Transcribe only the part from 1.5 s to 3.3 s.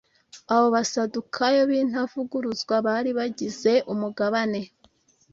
b'intavuguruzwa bari